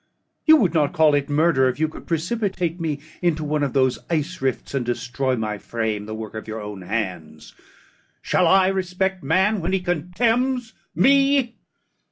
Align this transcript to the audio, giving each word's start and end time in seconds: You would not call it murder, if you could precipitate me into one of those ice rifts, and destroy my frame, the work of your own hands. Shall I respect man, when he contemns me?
You 0.47 0.55
would 0.57 0.73
not 0.73 0.93
call 0.93 1.13
it 1.13 1.29
murder, 1.29 1.69
if 1.69 1.79
you 1.79 1.87
could 1.87 2.07
precipitate 2.07 2.81
me 2.81 2.99
into 3.21 3.43
one 3.43 3.61
of 3.61 3.73
those 3.73 3.99
ice 4.09 4.41
rifts, 4.41 4.73
and 4.73 4.83
destroy 4.83 5.35
my 5.35 5.59
frame, 5.59 6.07
the 6.07 6.15
work 6.15 6.33
of 6.33 6.47
your 6.47 6.59
own 6.59 6.81
hands. 6.81 7.53
Shall 8.23 8.47
I 8.47 8.69
respect 8.69 9.21
man, 9.21 9.61
when 9.61 9.73
he 9.73 9.79
contemns 9.79 10.73
me? 10.95 11.55